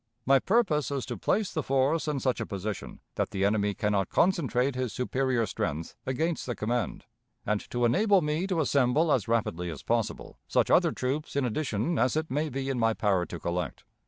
[0.25, 3.91] My purpose is to place the force in such a position that the enemy can
[3.91, 7.05] not concentrate his superior strength against the command,
[7.45, 11.99] and to enable me to assemble as rapidly as possible such other troops in addition
[11.99, 13.83] as it may be in my power to collect.